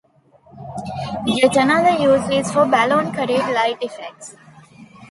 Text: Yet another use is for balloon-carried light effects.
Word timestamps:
Yet 1.27 1.55
another 1.57 2.01
use 2.01 2.27
is 2.31 2.51
for 2.51 2.65
balloon-carried 2.65 3.53
light 3.53 3.77
effects. 3.83 4.35